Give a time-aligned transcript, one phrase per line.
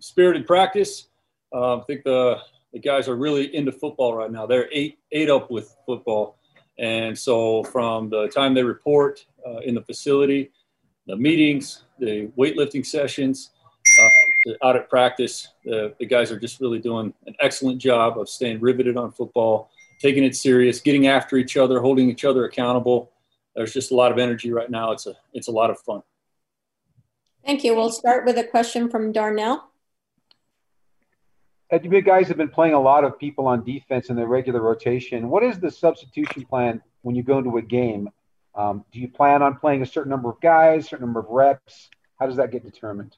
[0.00, 1.08] spirited practice.
[1.52, 2.38] Uh, I think the
[2.72, 4.46] the guys are really into football right now.
[4.46, 6.38] They're eight eight up with football,
[6.78, 10.50] and so from the time they report uh, in the facility,
[11.06, 13.50] the meetings, the weightlifting sessions,
[14.00, 18.28] uh, out at practice, the, the guys are just really doing an excellent job of
[18.28, 19.70] staying riveted on football,
[20.00, 23.10] taking it serious, getting after each other, holding each other accountable.
[23.56, 24.92] There's just a lot of energy right now.
[24.92, 26.02] It's a it's a lot of fun.
[27.44, 27.74] Thank you.
[27.74, 29.70] We'll start with a question from Darnell.
[31.70, 35.28] You guys have been playing a lot of people on defense in the regular rotation.
[35.28, 38.08] What is the substitution plan when you go into a game?
[38.54, 41.90] Um, do you plan on playing a certain number of guys, certain number of reps?
[42.18, 43.16] How does that get determined?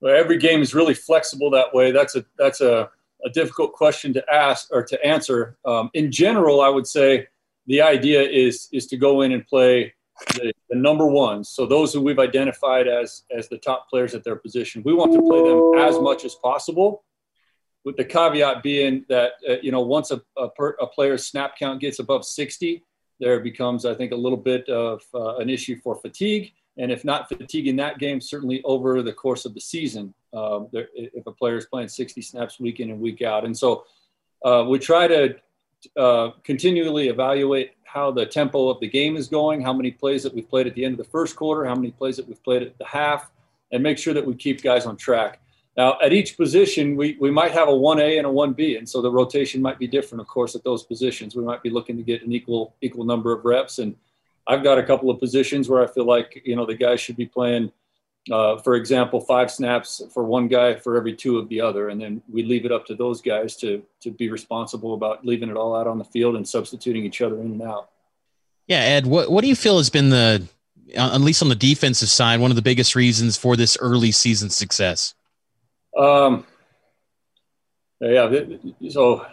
[0.00, 1.90] Well, every game is really flexible that way.
[1.90, 2.88] That's a that's a,
[3.24, 5.56] a difficult question to ask or to answer.
[5.64, 7.26] Um, in general, I would say
[7.66, 9.92] the idea is is to go in and play
[10.34, 11.48] the, the, number ones.
[11.48, 15.12] So those who we've identified as as the top players at their position, we want
[15.12, 17.02] to play them as much as possible.
[17.84, 21.58] With the caveat being that uh, you know once a, a, per, a, player's snap
[21.58, 22.82] count gets above 60,
[23.20, 27.04] there becomes I think a little bit of uh, an issue for fatigue, and if
[27.04, 31.26] not fatigue in that game, certainly over the course of the season, um, there, if
[31.26, 33.84] a player is playing 60 snaps week in and week out, and so
[34.44, 35.36] uh, we try to
[35.96, 40.34] uh, continually evaluate how the tempo of the game is going, how many plays that
[40.34, 42.62] we've played at the end of the first quarter, how many plays that we've played
[42.62, 43.30] at the half,
[43.72, 45.40] and make sure that we keep guys on track.
[45.76, 49.02] Now, at each position, we, we might have a 1A and a 1B, and so
[49.02, 51.34] the rotation might be different, of course, at those positions.
[51.34, 53.96] We might be looking to get an equal equal number of reps, and
[54.46, 57.16] I've got a couple of positions where I feel like you know the guys should
[57.16, 57.72] be playing–
[58.30, 62.00] uh, for example, five snaps for one guy for every two of the other, and
[62.00, 65.56] then we leave it up to those guys to to be responsible about leaving it
[65.56, 67.90] all out on the field and substituting each other in and out.
[68.66, 70.46] Yeah, Ed, what what do you feel has been the,
[70.96, 74.48] at least on the defensive side, one of the biggest reasons for this early season
[74.48, 75.14] success?
[75.96, 76.46] Um,
[78.00, 78.30] yeah,
[78.90, 79.26] so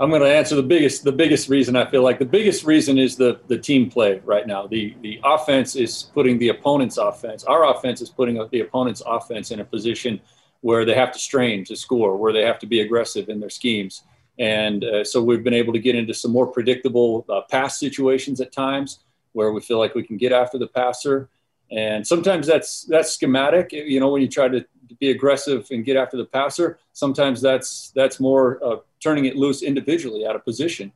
[0.00, 2.98] I'm going to answer the biggest the biggest reason I feel like the biggest reason
[2.98, 4.66] is the the team play right now.
[4.66, 7.44] The the offense is putting the opponent's offense.
[7.44, 10.20] Our offense is putting the opponent's offense in a position
[10.62, 13.50] where they have to strain to score, where they have to be aggressive in their
[13.50, 14.02] schemes.
[14.38, 18.40] And uh, so we've been able to get into some more predictable uh, pass situations
[18.40, 19.00] at times
[19.32, 21.28] where we feel like we can get after the passer.
[21.70, 23.72] And sometimes that's that's schematic.
[23.72, 24.64] You know, when you try to
[25.00, 29.62] be aggressive and get after the passer, sometimes that's that's more uh, turning it loose
[29.62, 30.92] individually out of position.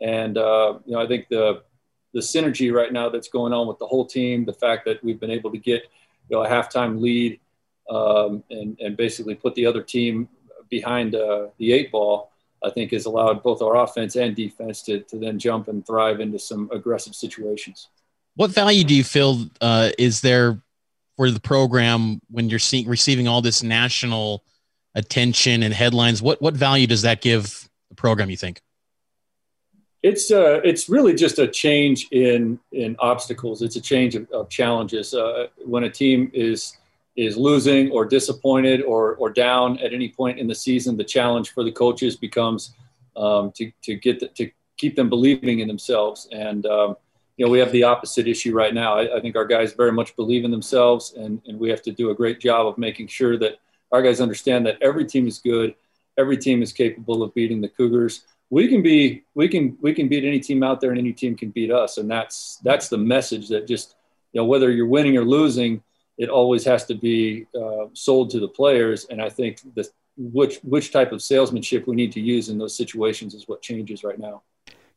[0.00, 1.62] And uh, you know, I think the
[2.12, 5.20] the synergy right now that's going on with the whole team, the fact that we've
[5.20, 5.84] been able to get
[6.28, 7.40] you know a halftime lead
[7.88, 10.28] um, and and basically put the other team
[10.68, 12.30] behind uh, the eight ball,
[12.64, 16.20] I think has allowed both our offense and defense to to then jump and thrive
[16.20, 17.88] into some aggressive situations.
[18.36, 20.60] What value do you feel uh, is there
[21.20, 24.42] for the program when you're seeing receiving all this national
[24.94, 26.22] attention and headlines.
[26.22, 28.30] What what value does that give the program?
[28.30, 28.62] You think?
[30.02, 33.60] It's uh, it's really just a change in in obstacles.
[33.60, 35.12] It's a change of, of challenges.
[35.12, 36.76] Uh, when a team is
[37.16, 41.50] is losing or disappointed or or down at any point in the season, the challenge
[41.50, 42.72] for the coaches becomes
[43.16, 46.28] um, to to get the, to keep them believing in themselves.
[46.32, 46.96] And um,
[47.40, 48.98] you know, we have the opposite issue right now.
[48.98, 51.90] I, I, think our guys very much believe in themselves, and and we have to
[51.90, 53.60] do a great job of making sure that
[53.92, 55.74] our guys understand that every team is good,
[56.18, 58.26] every team is capable of beating the Cougars.
[58.50, 61.34] We can be, we can, we can beat any team out there, and any team
[61.34, 63.94] can beat us, and that's that's the message that just,
[64.34, 65.82] you know, whether you're winning or losing,
[66.18, 69.06] it always has to be uh, sold to the players.
[69.06, 72.76] And I think the which which type of salesmanship we need to use in those
[72.76, 74.42] situations is what changes right now.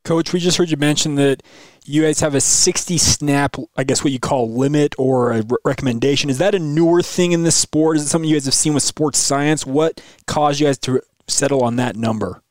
[0.03, 1.44] Coach, we just heard you mention that
[1.86, 5.58] you guys have a 60 snap, I guess what you call limit or a re-
[5.64, 6.30] recommendation.
[6.30, 7.97] Is that a newer thing in this sport?
[7.97, 9.66] Is it something you guys have seen with sports science?
[9.66, 12.41] What caused you guys to settle on that number?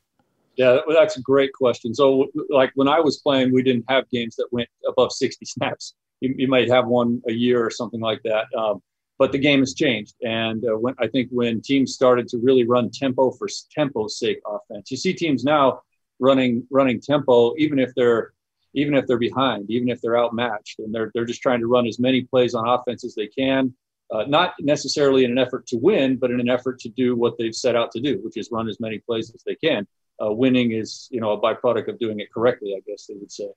[0.57, 1.95] Yeah, that's a great question.
[1.95, 5.95] So, like when I was playing, we didn't have games that went above 60 snaps.
[6.21, 8.47] You, you might have one a year or something like that.
[8.57, 8.83] Um,
[9.19, 12.67] but the game has changed, and uh, when I think when teams started to really
[12.67, 15.81] run tempo for tempo's sake offense, you see teams now
[16.19, 18.33] running running tempo, even if they're
[18.75, 21.87] even if they're behind, even if they're outmatched, and they're they're just trying to run
[21.87, 23.75] as many plays on offense as they can.
[24.13, 27.39] Uh, not necessarily in an effort to win, but in an effort to do what
[27.39, 29.87] they've set out to do, which is run as many plays as they can.
[30.23, 33.33] Uh, winning is, you know, a byproduct of doing it correctly, I guess they would
[33.33, 33.49] say.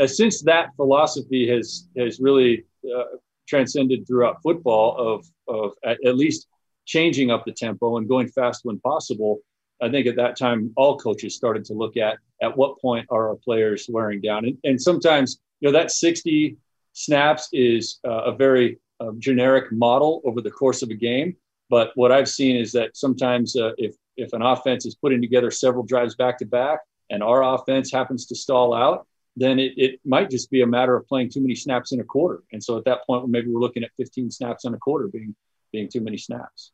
[0.00, 3.16] Uh, since that philosophy has has really uh,
[3.46, 6.48] transcended throughout football, of of at, at least
[6.86, 9.40] changing up the tempo and going fast when possible,
[9.82, 13.28] I think at that time, all coaches started to look at at what point are
[13.28, 14.44] our players wearing down.
[14.44, 16.56] And, and sometimes, you know, that 60
[16.92, 21.36] snaps is uh, a very uh, generic model over the course of a game.
[21.68, 25.50] But what I've seen is that sometimes uh, if if an offense is putting together
[25.50, 26.80] several drives back to back,
[27.10, 29.06] and our offense happens to stall out,
[29.36, 32.04] then it, it might just be a matter of playing too many snaps in a
[32.04, 32.42] quarter.
[32.52, 35.34] And so at that point, maybe we're looking at 15 snaps in a quarter being
[35.72, 36.72] being too many snaps.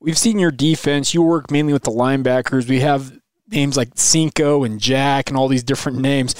[0.00, 1.12] We've seen your defense.
[1.12, 2.68] You work mainly with the linebackers.
[2.68, 3.18] We have
[3.50, 6.34] names like Cinco and Jack and all these different names.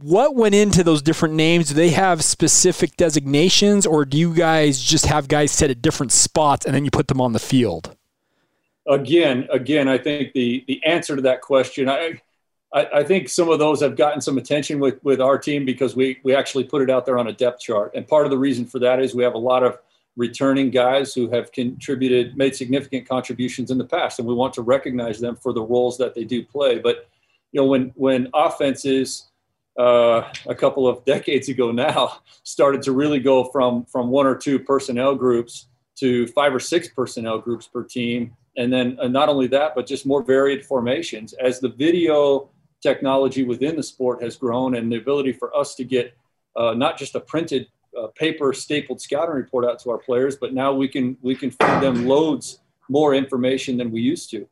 [0.00, 1.68] What went into those different names?
[1.68, 6.12] Do they have specific designations, or do you guys just have guys set at different
[6.12, 7.96] spots and then you put them on the field?
[8.86, 12.20] Again, again, I think the the answer to that question, I
[12.74, 16.18] I, think some of those have gotten some attention with, with our team because we,
[16.24, 17.92] we actually put it out there on a depth chart.
[17.94, 19.78] And part of the reason for that is we have a lot of
[20.16, 24.62] returning guys who have contributed, made significant contributions in the past, and we want to
[24.62, 26.78] recognize them for the roles that they do play.
[26.78, 27.08] But
[27.52, 29.30] you know, when when offenses
[29.78, 34.36] uh, a couple of decades ago now started to really go from from one or
[34.36, 35.66] two personnel groups
[35.96, 39.86] to five or six personnel groups per team, and then uh, not only that, but
[39.86, 42.50] just more varied formations as the video
[42.82, 46.14] technology within the sport has grown and the ability for us to get
[46.56, 47.66] uh, not just a printed
[47.98, 51.50] uh, paper stapled scouting report out to our players, but now we can we can
[51.50, 54.46] feed them loads more information than we used to.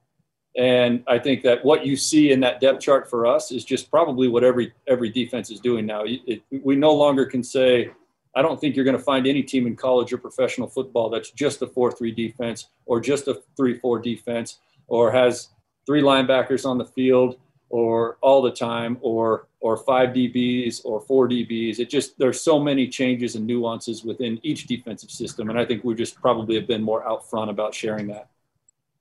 [0.57, 3.91] And I think that what you see in that depth chart for us is just
[3.91, 6.05] probably what every every defense is doing now.
[6.05, 7.91] It, we no longer can say,
[8.35, 11.31] I don't think you're going to find any team in college or professional football that's
[11.31, 14.59] just a four-three defense or just a three-four defense
[14.89, 15.49] or has
[15.87, 17.39] three linebackers on the field
[17.73, 21.79] or all the time or or five DBs or four DBs.
[21.79, 25.83] It just there's so many changes and nuances within each defensive system, and I think
[25.83, 28.29] we just probably have been more out front about sharing that.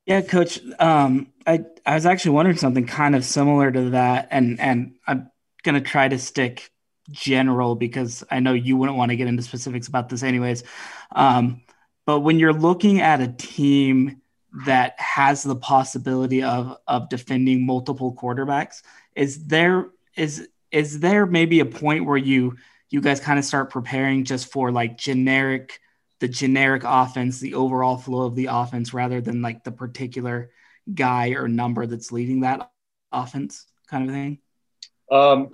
[0.06, 0.60] Yeah, coach.
[0.80, 5.30] Um, I I was actually wondering something kind of similar to that, and and I'm
[5.64, 6.72] gonna try to stick
[7.10, 10.64] general because I know you wouldn't want to get into specifics about this anyways.
[11.14, 11.62] Um,
[12.06, 14.21] but when you're looking at a team
[14.66, 18.82] that has the possibility of of defending multiple quarterbacks
[19.16, 22.58] is there is is there maybe a point where you
[22.90, 25.80] you guys kind of start preparing just for like generic
[26.20, 30.52] the generic offense the overall flow of the offense rather than like the particular
[30.94, 32.72] guy or number that's leading that
[33.12, 34.40] offense kind of thing?
[35.12, 35.50] Um,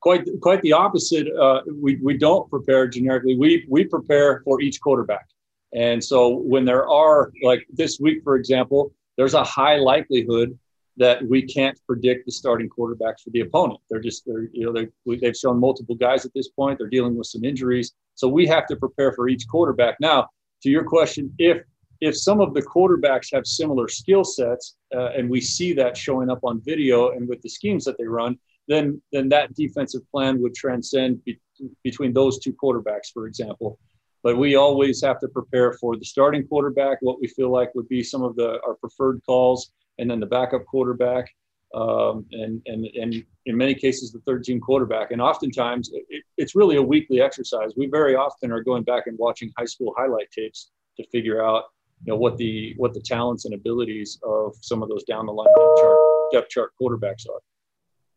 [0.00, 1.28] quite quite the opposite.
[1.28, 3.36] Uh, we, we don't prepare generically.
[3.36, 5.28] We we prepare for each quarterback
[5.74, 10.58] and so when there are, like this week, for example, there's a high likelihood
[10.96, 13.80] that we can't predict the starting quarterbacks for the opponent.
[13.88, 16.78] They're just, they're, you know, they they've shown multiple guys at this point.
[16.78, 17.92] They're dealing with some injuries.
[18.16, 19.96] So we have to prepare for each quarterback.
[20.00, 20.28] Now,
[20.62, 21.62] to your question, if
[22.00, 26.30] if some of the quarterbacks have similar skill sets uh, and we see that showing
[26.30, 28.38] up on video and with the schemes that they run,
[28.68, 31.38] then then that defensive plan would transcend be,
[31.84, 33.78] between those two quarterbacks, for example
[34.22, 37.88] but we always have to prepare for the starting quarterback, what we feel like would
[37.88, 41.30] be some of the our preferred calls, and then the backup quarterback,
[41.74, 45.10] um, and and and in many cases the third team quarterback.
[45.10, 47.72] And oftentimes it, it's really a weekly exercise.
[47.76, 51.64] We very often are going back and watching high school highlight tapes to figure out
[52.04, 55.32] you know what the what the talents and abilities of some of those down the
[55.32, 55.98] line depth chart,
[56.32, 57.40] depth chart quarterbacks are.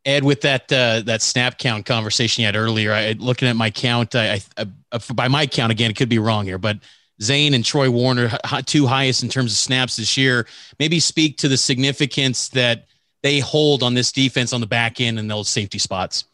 [0.05, 3.69] Ed, with that uh, that snap count conversation you had earlier, I looking at my
[3.69, 6.79] count, I, I, uh, by my count again, it could be wrong here, but
[7.21, 8.29] Zayne and Troy Warner,
[8.65, 10.45] two highest in terms of snaps this year.
[10.79, 12.86] Maybe speak to the significance that
[13.22, 16.25] they hold on this defense on the back end and those safety spots.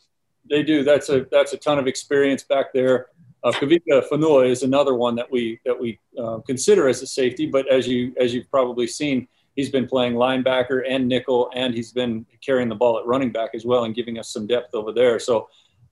[0.50, 0.84] They do.
[0.84, 3.08] That's a that's a ton of experience back there.
[3.44, 7.46] Uh, Kavika Fonua is another one that we that we uh, consider as a safety,
[7.46, 9.28] but as you as you've probably seen,
[9.60, 13.50] he's been playing linebacker and nickel, and he's been carrying the ball at running back
[13.54, 15.20] as well and giving us some depth over there.
[15.20, 15.50] So,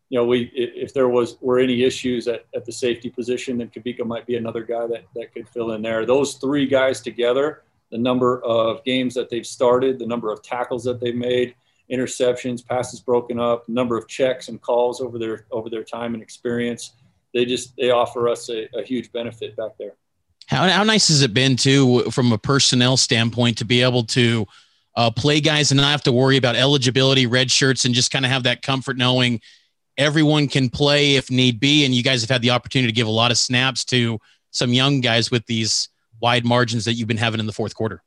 [0.07, 3.69] you know, we if there was were any issues at, at the safety position, then
[3.69, 6.05] Kavika might be another guy that that could fill in there.
[6.05, 10.86] Those three guys together, the number of games that they've started, the number of tackles
[10.86, 11.53] that they've made,
[11.91, 16.24] interceptions, passes broken up, number of checks and calls over their over their time and
[16.24, 16.93] experience,
[17.33, 19.95] they just they offer us a, a huge benefit back there.
[20.48, 24.48] How, how nice has it been too, from a personnel standpoint, to be able to
[24.96, 28.25] uh, play guys and not have to worry about eligibility, red shirts, and just kind
[28.25, 29.42] of have that comfort knowing
[29.98, 31.86] everyone can play if need be.
[31.86, 34.20] And you guys have had the opportunity to give a lot of snaps to
[34.51, 35.89] some young guys with these
[36.20, 38.01] wide margins that you've been having in the fourth quarter.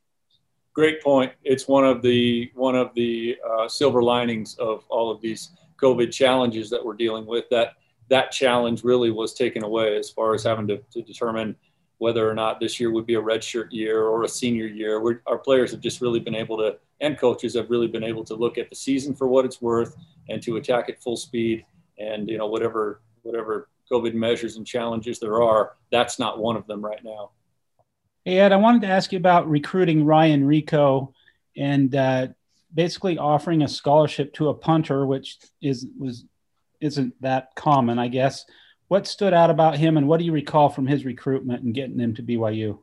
[0.73, 1.33] Great point.
[1.45, 6.13] It's one of the one of the uh, silver linings of all of these COVID
[6.13, 7.45] challenges that we're dealing with.
[7.51, 7.75] That
[8.09, 11.55] that challenge really was taken away as far as having to, to determine
[12.01, 15.03] whether or not this year would be a redshirt year or a senior year.
[15.03, 18.25] We're, our players have just really been able to, and coaches have really been able
[18.25, 19.97] to look at the season for what it's worth
[20.31, 21.67] and to attack at full speed.
[21.99, 26.67] And you know whatever whatever COVID measures and challenges there are, that's not one of
[26.67, 27.33] them right now.
[28.25, 31.13] Hey Ed, I wanted to ask you about recruiting Ryan Rehkow
[31.55, 32.29] and uh,
[32.73, 36.25] basically offering a scholarship to a punter, which is was
[36.81, 38.47] isn't that common, I guess.
[38.91, 42.01] What stood out about him, and what do you recall from his recruitment and getting
[42.01, 42.81] him to BYU?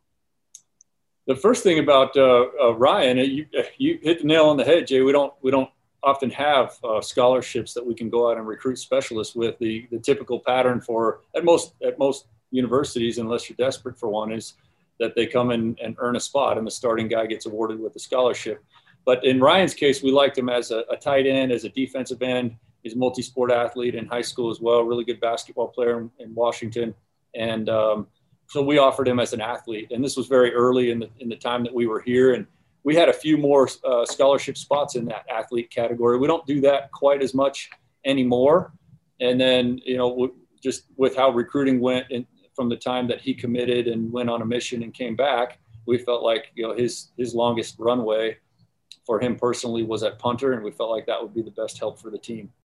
[1.26, 3.46] The first thing about uh, uh, Ryan, you
[3.78, 5.02] you hit the nail on the head, Jay.
[5.02, 5.70] We don't we don't
[6.02, 9.60] often have uh, scholarships that we can go out and recruit specialists with.
[9.60, 14.32] The the typical pattern for at most at most universities, unless you're desperate for one,
[14.32, 14.54] is
[15.02, 17.94] that they come in and earn a spot, and the starting guy gets awarded with
[17.98, 18.64] a scholarship.
[19.04, 22.22] But in Ryan's case, we liked him as a, a tight end, as a defensive
[22.22, 22.56] end.
[22.84, 24.84] He's a multi-sport athlete in high school as well.
[24.84, 26.94] Really good basketball player in, in Washington,
[27.36, 28.08] and um,
[28.48, 29.92] so we offered him as an athlete.
[29.92, 32.46] And this was very early in the in the time that we were here, and
[32.84, 36.18] we had a few more uh, scholarship spots in that athlete category.
[36.18, 37.70] We don't do that quite as much
[38.06, 38.72] anymore.
[39.20, 40.32] And then you know,
[40.64, 44.42] just with how recruiting went in, from the time that he committed and went on
[44.42, 48.38] a mission and came back, we felt like you know his his longest runway
[49.06, 51.80] for him personally was at punter, and we felt like that would be the best
[51.80, 52.50] help for the team.